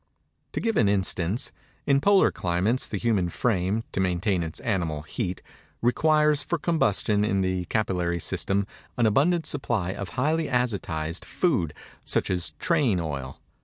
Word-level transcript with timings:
To 0.53 0.59
give 0.59 0.77
an 0.77 0.89
instance:—In 0.89 2.01
polar 2.01 2.31
climates 2.31 2.89
the 2.89 2.97
human 2.97 3.29
frame, 3.29 3.83
to 3.91 3.99
maintain 3.99 4.41
its 4.41 4.59
animal 4.61 5.03
heat, 5.03 5.43
requires, 5.79 6.41
for 6.41 6.57
combustion 6.57 7.23
in 7.23 7.41
the 7.41 7.65
capillary 7.65 8.19
system, 8.19 8.65
an 8.97 9.05
abundant 9.05 9.45
supply 9.45 9.91
of 9.91 10.09
highly 10.17 10.47
azotized 10.47 11.23
food, 11.23 11.75
such 12.03 12.31
as 12.31 12.53
train 12.57 12.99
oil. 12.99 13.39